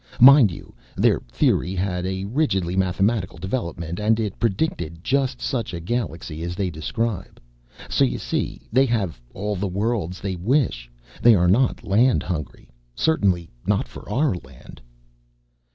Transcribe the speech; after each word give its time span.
Mind 0.19 0.49
you, 0.51 0.73
their 0.97 1.19
theory 1.29 1.75
had 1.75 2.07
a 2.07 2.25
rigidly 2.25 2.75
mathematical 2.75 3.37
development 3.37 3.99
and 3.99 4.19
it 4.19 4.39
predicted 4.39 5.03
just 5.03 5.39
such 5.39 5.75
a 5.75 5.79
Galaxy 5.79 6.41
as 6.41 6.55
they 6.55 6.71
describe. 6.71 7.39
So 7.87 8.03
you 8.03 8.17
see, 8.17 8.63
they 8.73 8.87
have 8.87 9.21
all 9.35 9.55
the 9.55 9.67
worlds 9.67 10.19
they 10.19 10.35
wish. 10.35 10.89
They 11.21 11.35
are 11.35 11.47
not 11.47 11.83
land 11.83 12.23
hungry. 12.23 12.71
Certainly 12.95 13.51
not 13.67 13.87
for 13.87 14.09
our 14.09 14.33
land." 14.33 14.81